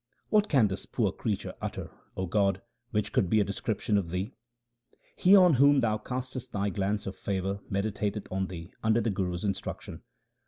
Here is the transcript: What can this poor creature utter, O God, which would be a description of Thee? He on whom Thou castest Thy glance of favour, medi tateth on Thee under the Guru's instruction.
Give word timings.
What 0.31 0.49
can 0.49 0.67
this 0.67 0.87
poor 0.87 1.11
creature 1.11 1.53
utter, 1.61 1.91
O 2.17 2.25
God, 2.25 2.63
which 2.89 3.15
would 3.15 3.29
be 3.29 3.39
a 3.39 3.43
description 3.43 3.99
of 3.99 4.09
Thee? 4.09 4.33
He 5.15 5.35
on 5.35 5.53
whom 5.53 5.81
Thou 5.81 5.99
castest 5.99 6.49
Thy 6.53 6.69
glance 6.71 7.05
of 7.05 7.15
favour, 7.15 7.59
medi 7.69 7.91
tateth 7.91 8.25
on 8.31 8.47
Thee 8.47 8.73
under 8.83 8.99
the 8.99 9.11
Guru's 9.11 9.43
instruction. 9.43 10.01